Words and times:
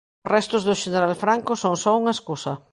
Os 0.25 0.29
restos 0.35 0.65
do 0.67 0.79
xeneral 0.81 1.13
Franco 1.23 1.51
son 1.63 1.75
só 1.83 1.91
unha 2.01 2.15
escusa. 2.17 2.53